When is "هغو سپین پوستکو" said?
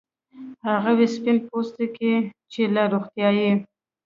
0.85-1.87